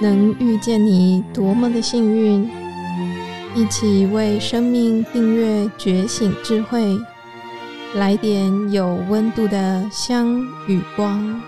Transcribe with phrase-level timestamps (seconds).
[0.00, 2.50] 能遇见你多么的幸运！
[3.54, 6.96] 一起为生命订阅觉醒智慧，
[7.94, 11.40] 来点有温度的香与光。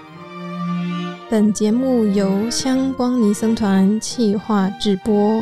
[1.28, 5.40] 本节目由香光尼僧团企划制播。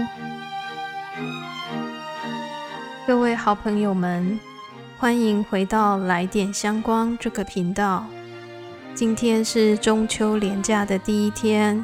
[3.07, 4.39] 各位好朋友们，
[4.99, 8.05] 欢迎回到来点香光这个频道。
[8.95, 11.83] 今天是中秋连假的第一天，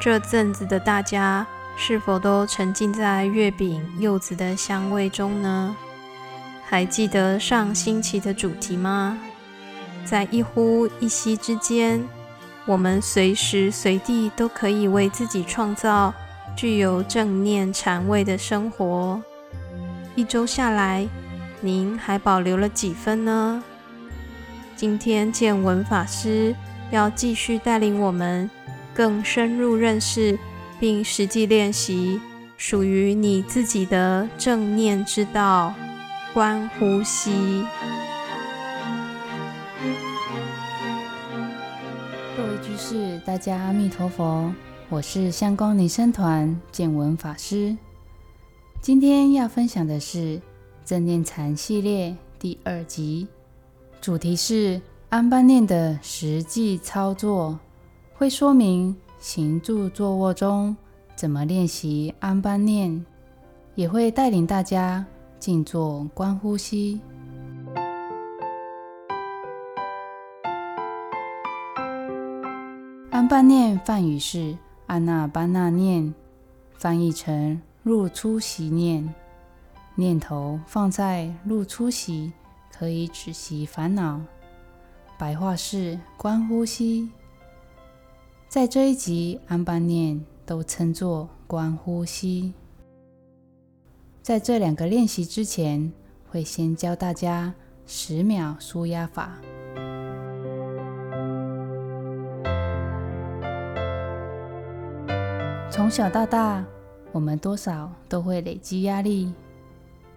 [0.00, 1.46] 这阵子的大家
[1.76, 5.76] 是否都沉浸在月饼、柚子的香味中呢？
[6.66, 9.18] 还记得上星期的主题吗？
[10.02, 12.02] 在一呼一吸之间。
[12.66, 16.14] 我们随时随地都可以为自己创造
[16.54, 19.20] 具有正念禅味的生活。
[20.14, 21.06] 一周下来，
[21.60, 23.62] 您还保留了几分呢？
[24.76, 26.54] 今天见闻法师
[26.90, 28.48] 要继续带领我们
[29.00, 30.38] 更深入认识，
[30.78, 32.20] 并实际练习
[32.58, 35.74] 属于你自己的正念之道——
[36.34, 37.64] 观呼吸。
[42.36, 44.52] 各位居士大家阿弥陀佛，
[44.90, 47.74] 我是香光尼僧团见闻法师。
[48.82, 50.38] 今天要分享的是
[50.84, 53.26] 正念禅系列第二集，
[53.98, 57.58] 主题是安般念的实际操作，
[58.20, 60.76] 会说明行住坐卧中
[61.16, 63.02] 怎么练习安般念，
[63.74, 65.02] 也会带领大家
[65.38, 67.00] 静坐观呼吸。
[73.10, 74.54] 安般念梵语是
[74.86, 76.12] 安那班那念，
[76.74, 79.14] 翻译成入出息念。
[79.94, 82.34] 念头放在入出息，
[82.70, 84.20] 可以止息烦恼。
[85.18, 87.10] 白话是观呼吸。
[88.50, 92.52] 在这一集，安般念都称作观呼吸。
[94.22, 95.92] 在这两个练习之前，
[96.28, 97.54] 会先教大家
[97.86, 99.38] 十秒舒压法。
[105.70, 106.66] 从小到大，
[107.12, 109.32] 我们多少都会累积压力。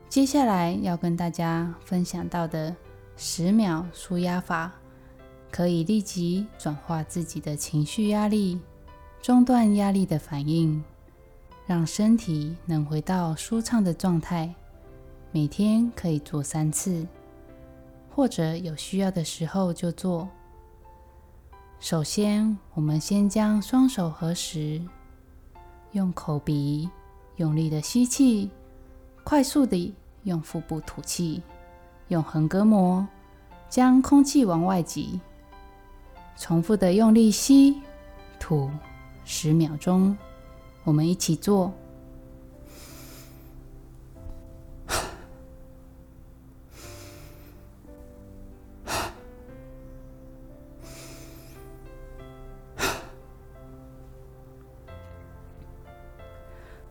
[0.09, 2.75] 接下来要跟大家分享到的
[3.16, 4.72] 十秒舒压法，
[5.53, 8.59] 可以立即转化自己的情绪压力，
[9.22, 10.84] 中断压力的反应，
[11.68, 14.52] 让身体能回到舒畅的状态。
[15.31, 17.06] 每天可以做三次，
[18.09, 20.28] 或者有需要的时候就做。
[21.80, 24.81] 首先，我们先将双手合十。
[25.91, 26.90] 用口鼻
[27.35, 28.50] 用力的吸气，
[29.24, 29.94] 快速地
[30.24, 31.44] 用腹部吐气，
[32.08, 33.08] 用横膈膜
[33.70, 35.20] 将空气往外挤，
[36.38, 37.82] 重复的用力吸
[38.40, 38.70] 吐
[39.24, 40.18] 十秒钟。
[40.84, 41.74] 我们一起做。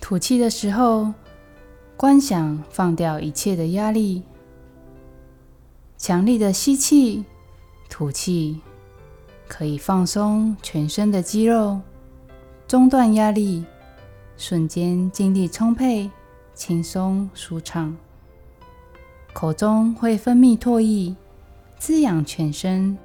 [0.01, 1.13] 吐气的时候，
[1.97, 4.23] 观想放掉一切的压力，
[5.97, 7.25] 强力的吸气、
[7.89, 8.61] 吐气，
[9.55, 11.79] 可以放松全身的肌肉，
[12.67, 13.63] 中断压力，
[14.39, 16.11] 瞬间精力充沛、
[16.55, 17.95] 轻松舒畅。
[19.35, 21.15] 口中会分泌唾液，
[21.79, 22.97] 滋养全身，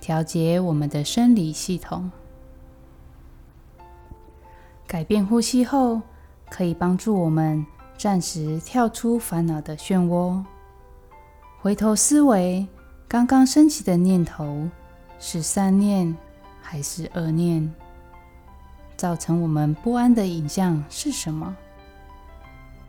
[0.00, 2.10] 调节我们的生理系统。
[4.88, 6.02] 改变呼吸后。
[6.50, 7.64] 可以帮助我们
[7.96, 10.44] 暂时跳出烦恼的漩涡，
[11.62, 12.68] 回头思维
[13.08, 14.68] 刚刚升起的念头
[15.24, 16.14] 是善念
[16.60, 17.72] 还是恶念，
[18.96, 21.56] 造成我们不安的影像是什么？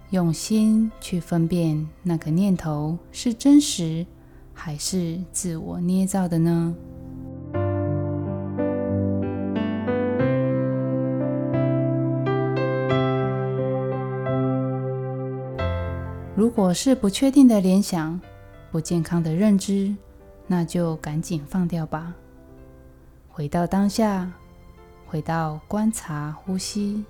[0.09, 4.03] 用心去分辨那个念头是真实
[4.51, 6.75] 还是自我捏造的呢？
[16.35, 18.19] 如果是不确定的联想、
[18.71, 19.95] 不健康的认知，
[20.47, 22.15] 那就赶紧放掉吧。
[23.35, 24.31] 回到当下，
[25.07, 27.03] 回到观察呼吸，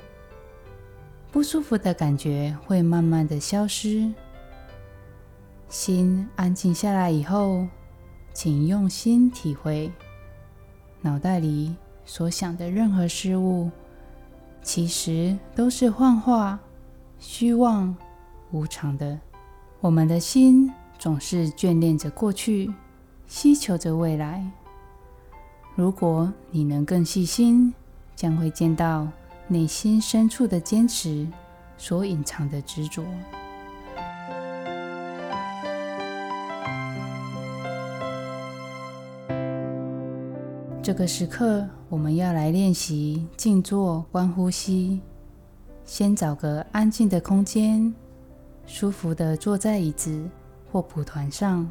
[1.33, 4.09] 不舒服的感觉会慢慢的消失。
[5.67, 7.67] 心安静下来以后，
[8.33, 9.91] 请用心体会，
[11.01, 11.75] 脑袋里
[12.05, 13.69] 所想的任何事物，
[14.61, 16.57] 其实都是幻化、
[17.19, 17.93] 虚妄。
[18.51, 19.19] 无常的，
[19.81, 22.71] 我们的心总是眷恋着过去，
[23.27, 24.49] 希求着未来。
[25.75, 27.73] 如果你能更细心、
[28.15, 29.07] 将会见到
[29.47, 31.27] 内心深处的坚持
[31.77, 33.03] 所隐藏的执着。
[40.83, 45.01] 这个时刻，我们要来练习静坐观呼吸。
[45.85, 47.91] 先找个安静的空间，
[48.67, 50.29] 舒服的坐在椅子
[50.71, 51.67] 或蒲团上，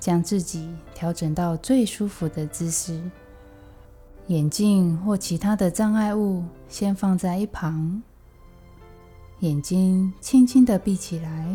[0.00, 3.00] 将自己调整到最舒服的姿势。
[4.26, 8.02] 眼镜或其他的障碍物先放在一旁，
[9.40, 11.46] 眼睛轻轻的闭起来，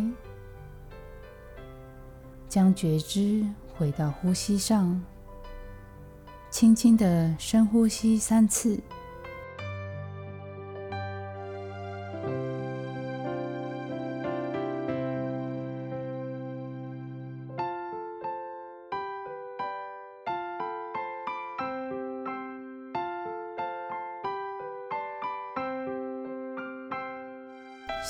[2.47, 3.45] 将觉知
[3.77, 5.01] 回到呼吸上。
[6.51, 8.79] 轻轻的深呼吸三次，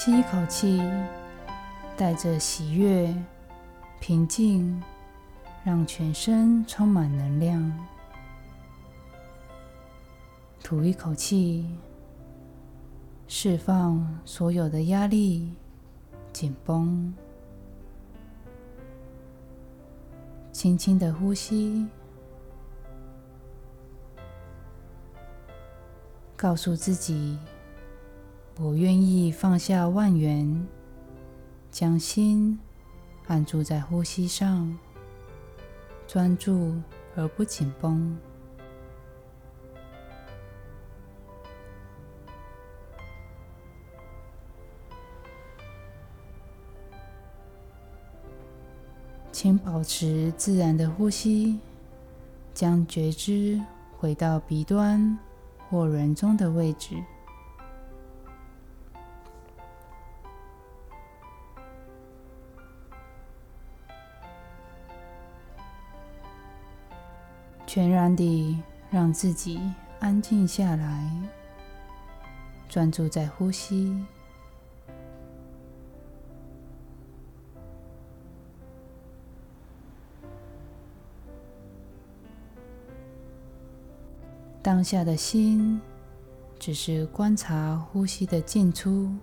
[0.06, 0.80] 吸一口气，
[1.98, 3.12] 带着喜悦、
[4.00, 4.80] 平静，
[5.64, 7.74] 让全身充满能量。
[10.62, 11.68] 吐一口气，
[13.28, 15.52] 释放所有的压力、
[16.32, 17.12] 紧绷。
[20.52, 21.88] 轻轻的呼吸，
[26.36, 27.40] 告诉自己：
[28.58, 30.66] 我愿意放下万缘，
[31.70, 32.58] 将心
[33.28, 34.78] 安住在呼吸上，
[36.08, 36.74] 专注
[37.16, 38.18] 而不紧绷。
[49.34, 51.60] 请保持自然的呼吸，
[52.54, 53.62] 将觉知
[53.98, 55.20] 回到鼻端
[55.70, 56.96] 或人中的位置，
[67.76, 68.58] 全然地
[68.90, 69.60] 让自己
[70.00, 71.12] 安静下来，
[72.70, 74.02] 专注在呼吸。
[84.62, 85.82] 当下的心
[86.58, 89.14] 只是观察呼吸的进出，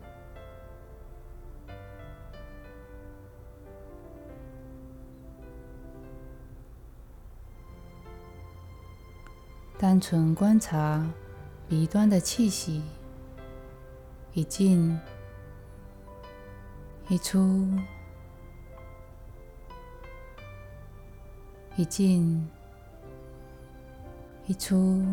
[9.82, 11.04] 单纯观察
[11.68, 12.84] 鼻端的气息
[14.32, 14.96] 一进
[17.08, 17.68] 一出，
[21.74, 22.48] 一进。
[24.46, 25.04] 一出，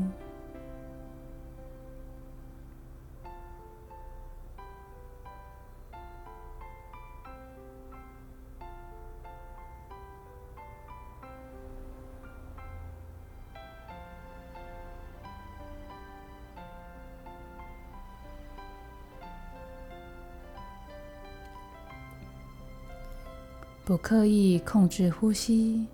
[23.90, 25.88] 不刻意控制呼吸，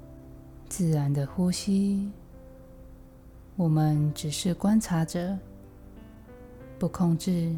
[0.67, 2.11] 自然的呼吸。
[3.55, 5.33] 我们只是观察者，
[6.77, 7.55] 不控制，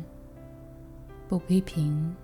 [1.27, 2.15] 不批评。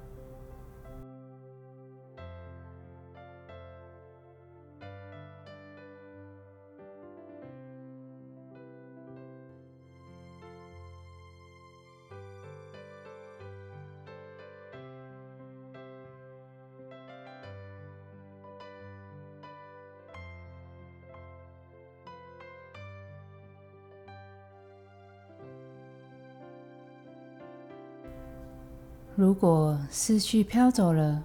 [29.16, 31.22] 如果思绪飘走了，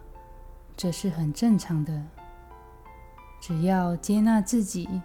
[0.76, 2.02] 这是很正常的。
[3.40, 5.00] 只要接纳自己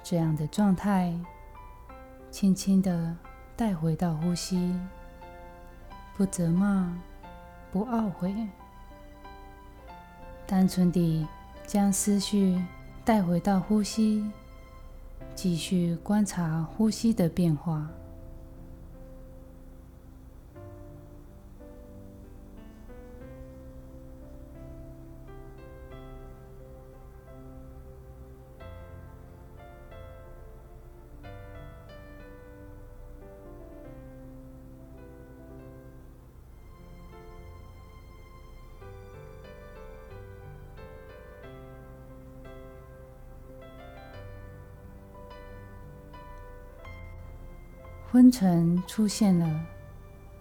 [0.00, 1.12] 这样的状态，
[2.30, 3.16] 轻轻的
[3.56, 4.78] 带回到呼吸，
[6.16, 6.96] 不责骂，
[7.72, 8.32] 不懊悔，
[10.46, 11.26] 单纯地
[11.66, 12.64] 将思绪
[13.04, 14.30] 带回到呼吸，
[15.34, 17.90] 继续观察呼吸的变化。
[48.30, 49.66] 晨出现了，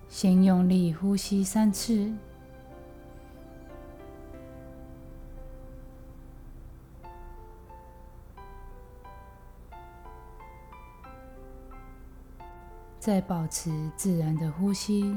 [0.07, 2.11] 先用力呼吸三次。
[12.99, 15.15] 再保持自然的呼吸，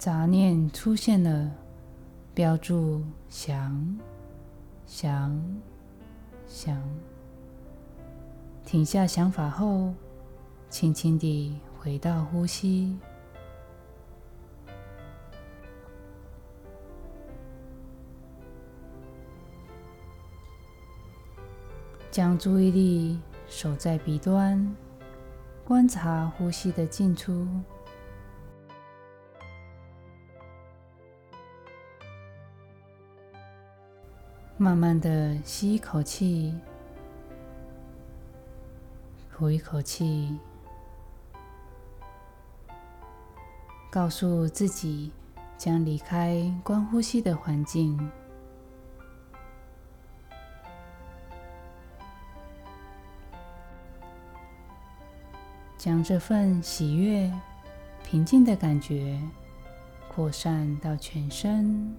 [0.00, 1.50] 杂念出现了，
[2.32, 3.98] 标注想、
[4.86, 5.38] 想、
[6.46, 6.82] 想，
[8.64, 9.92] 停下想法后，
[10.70, 12.96] 轻轻地回到呼吸。
[22.10, 24.74] 将注意力守在鼻端，
[25.62, 27.46] 观察呼吸的进出。
[34.62, 36.54] 慢慢的吸一口气，
[39.32, 40.38] 呼一口气，
[43.90, 45.12] 告诉自己
[45.56, 47.98] 将离开观呼吸的环境。
[55.78, 57.32] 将这份喜悦、
[58.04, 59.18] 平静的感觉
[60.14, 61.96] 扩散到全身，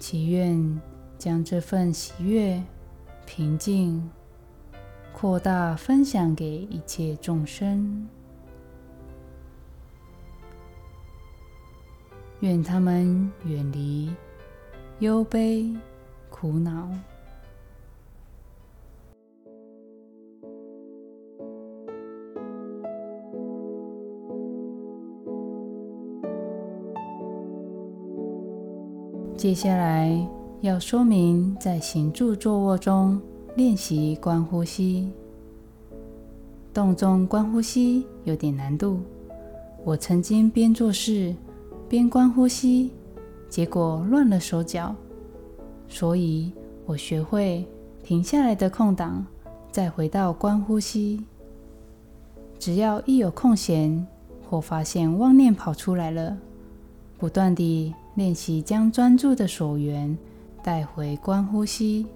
[0.00, 0.80] 祈愿
[1.18, 2.60] 将这份喜悦、
[3.26, 4.10] 平静
[5.12, 8.08] 扩大，分享给一切众生。
[12.40, 14.10] 愿他们远离
[15.00, 15.70] 忧悲、
[16.30, 16.88] 苦恼。
[29.40, 30.14] 接下来
[30.60, 33.18] 要说明，在行住坐卧中
[33.56, 35.10] 练习观呼吸。
[36.74, 39.00] 动中观呼吸有点难度，
[39.82, 41.34] 我曾经边做事。
[41.88, 42.90] 边观呼吸，
[43.48, 44.94] 结果乱了手脚，
[45.88, 46.52] 所以
[46.84, 47.64] 我学会
[48.02, 49.24] 停下来的空档，
[49.72, 51.24] 再回到观呼吸。
[52.58, 54.06] 只要一有空闲
[54.50, 56.36] 或发现妄念跑出来了，
[57.16, 60.14] 不断地练习将专注的所缘
[60.62, 62.06] 带回观呼吸。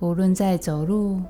[0.00, 1.22] 无论在走路、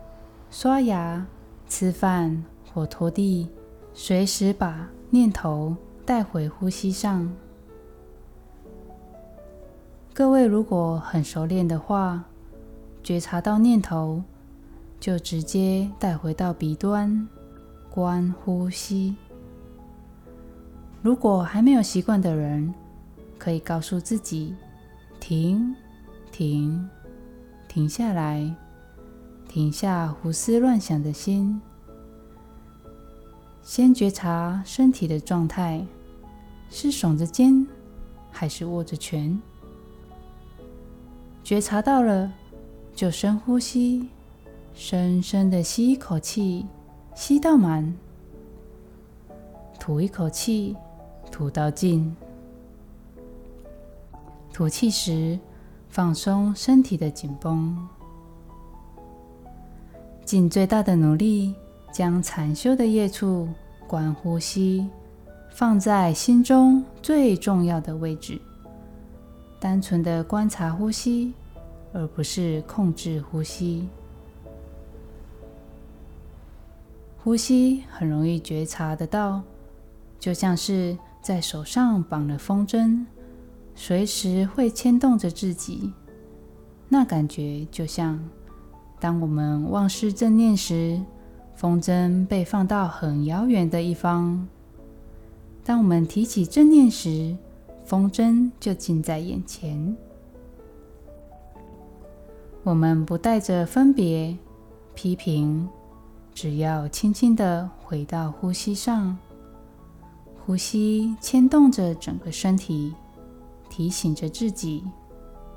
[0.51, 1.27] 刷牙、
[1.69, 3.47] 吃饭或拖地，
[3.93, 5.77] 随时把念头。
[6.07, 7.31] 带回呼吸上。
[10.13, 12.25] 各位如果很熟练的话，
[13.01, 14.21] 觉察到念头，
[14.99, 17.29] 就直接带回到鼻端，
[17.91, 19.15] 观呼吸。
[21.01, 22.75] 如果还没有习惯的人，
[23.41, 24.55] 可以告诉自己：
[25.19, 25.75] 停，
[26.31, 26.89] 停，
[27.67, 28.55] 停下来，
[29.49, 31.61] 停下胡思乱想的心，
[33.63, 35.85] 先觉察身体的状态。
[36.73, 37.67] 是耸着肩，
[38.31, 39.37] 还是握着拳？
[41.43, 42.33] 觉察到了，
[42.95, 44.09] 就深呼吸，
[44.73, 46.65] 深深的吸一口气，
[47.13, 47.93] 吸到满；
[49.81, 50.77] 吐一口气，
[51.33, 52.15] 吐到尽。
[54.61, 55.39] 吐气时，
[55.89, 57.75] 放松身体的紧绷，
[60.23, 61.55] 尽最大的努力，
[61.91, 63.49] 将禅修的业处
[63.87, 64.87] 观呼吸。
[65.51, 68.39] 放在心中最重要的位置，
[69.59, 71.33] 单纯的观察呼吸，
[71.95, 73.89] 而不是控制呼吸。
[77.25, 79.41] 呼吸很容易觉察得到，
[80.19, 83.07] 就像是在手上绑了风筝，
[83.83, 85.91] 随时会牵动着自己。
[86.87, 88.23] 那感觉就像，
[89.01, 91.01] 当我们忘失正念时，
[91.55, 94.47] 风筝被放到很遥远的一方。
[95.65, 97.35] 当我们提起正念时，
[97.87, 99.97] 风筝就近在眼前。
[102.63, 104.37] 我们不带着分别、
[104.95, 105.67] 批评，
[106.35, 109.17] 只要轻轻的回到呼吸上。
[110.45, 112.93] 呼吸牵动着整个身体，
[113.71, 114.85] 提醒着自己，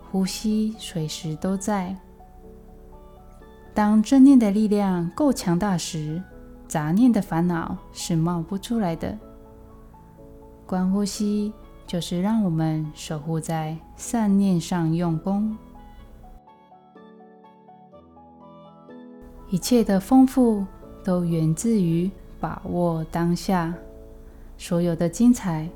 [0.09, 1.93] 呼吸随时都在。
[3.73, 6.21] 当正念的力量够强大时，
[6.67, 9.17] 杂念的烦恼是冒不出来的。
[10.65, 11.51] 观呼吸，
[11.87, 15.57] 就是让我们守护在善念上用功。
[19.49, 20.65] 一切的丰富
[21.03, 23.73] 都源自于把握当下，
[24.57, 25.67] 所有的精彩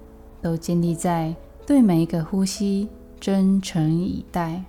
[0.41, 1.35] 都建立在
[1.67, 2.87] 对每一个呼吸
[3.19, 4.63] 真诚以待。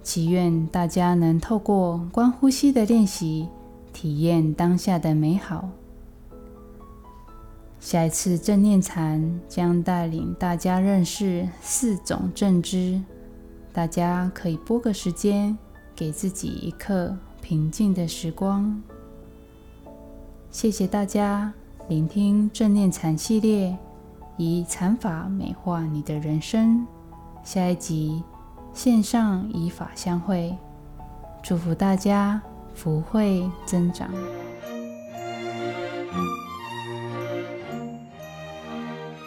[0.00, 3.48] 祈愿大家能透过观呼吸的练习，
[3.92, 5.68] 体验当下的美好。
[7.80, 13.02] 下一次正念禅将带领大家认识四种正知，
[13.72, 15.58] 大家可以拨个时间，
[15.96, 18.80] 给自己一刻平静的时光。
[20.52, 21.52] 谢谢大家
[21.88, 23.76] 聆听正念禅系列，
[24.36, 26.86] 以禅法美化你的人生。
[27.42, 28.22] 下一集
[28.72, 30.56] 线上以法相会，
[31.42, 32.40] 祝福大家
[32.74, 34.08] 福慧增长。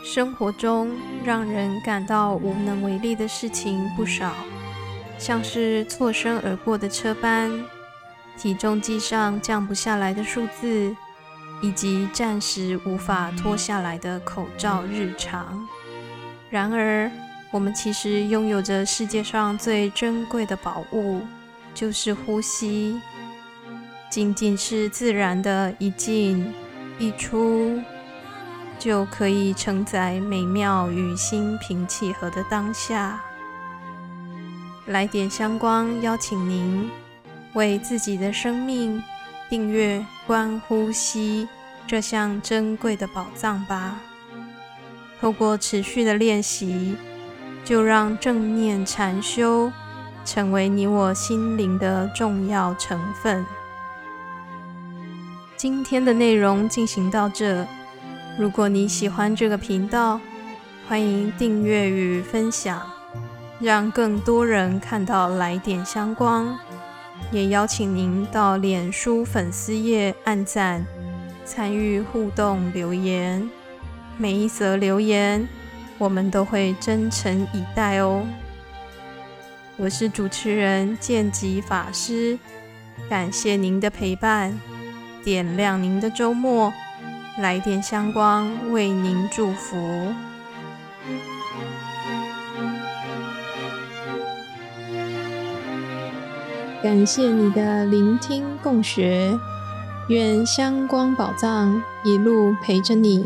[0.06, 0.92] 生活中
[1.24, 4.32] 让人感到无能为力的事情不少，
[5.18, 7.52] 像是错身而过的车班、
[8.38, 10.96] 体重计上降不下来的数字，
[11.64, 15.68] 以及暂时无法脱下来的口罩日常。
[16.52, 17.10] 然而，
[17.52, 21.22] 我们其实拥有着世界上最珍贵的宝物，
[21.74, 23.02] 就是呼吸。
[24.12, 26.54] 仅仅是自然的一进
[27.00, 27.82] 一出。
[28.80, 33.22] 就可以承载美妙与心平气和的当下。
[34.88, 36.90] 来点香光，邀请您
[37.54, 39.02] 为自己的生命
[39.50, 41.48] 订阅观呼吸
[41.86, 44.00] 这项珍贵的宝藏吧。
[45.20, 46.96] 透过持续的练习，
[47.64, 49.72] 就让正念禅修
[50.26, 53.46] 成为你我心灵的重要成分。
[55.56, 57.66] 今天的内容进行到这。
[58.38, 60.20] 如果你喜欢这个频道，
[60.90, 62.82] 欢迎订阅与分享，
[63.60, 66.58] 让更多人看到来点香光。
[67.34, 70.86] 也邀请您到脸书粉丝页按赞、
[71.44, 73.50] 参与互动留言，
[74.20, 75.48] 每一则留言
[75.98, 78.24] 我们都会真诚以待哦。
[79.78, 82.38] 我是主持人剑吉法师，
[83.10, 84.62] 感谢您的陪伴，
[85.24, 86.72] 点亮您的周末。
[87.40, 90.14] 来点香光，为您祝福。
[96.84, 99.40] 感谢你的聆听共学，
[100.10, 103.26] 愿香光宝藏一路陪着你，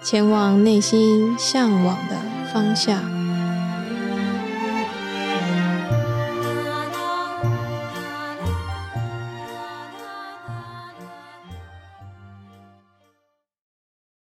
[0.00, 2.16] 前往内心向往的
[2.52, 3.15] 方向。